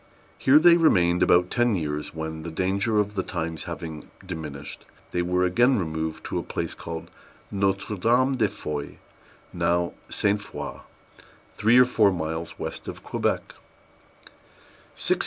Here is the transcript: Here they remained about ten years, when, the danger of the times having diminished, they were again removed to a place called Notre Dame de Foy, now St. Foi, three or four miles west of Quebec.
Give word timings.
Here 0.39 0.57
they 0.57 0.77
remained 0.77 1.21
about 1.21 1.51
ten 1.51 1.75
years, 1.75 2.11
when, 2.11 2.41
the 2.41 2.49
danger 2.49 2.97
of 2.97 3.13
the 3.13 3.21
times 3.21 3.65
having 3.65 4.09
diminished, 4.25 4.83
they 5.11 5.21
were 5.21 5.43
again 5.43 5.77
removed 5.77 6.23
to 6.25 6.39
a 6.39 6.43
place 6.43 6.73
called 6.73 7.11
Notre 7.51 7.95
Dame 7.97 8.35
de 8.35 8.47
Foy, 8.47 8.97
now 9.53 9.93
St. 10.09 10.41
Foi, 10.41 10.79
three 11.53 11.77
or 11.77 11.85
four 11.85 12.11
miles 12.11 12.57
west 12.57 12.87
of 12.87 13.03
Quebec. 13.03 13.53